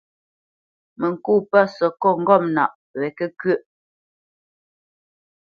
[0.99, 3.61] Mə ŋkô pə̂ səkôt ŋgɔ̂mnaʼ wɛ kə́kʉə́ʼ.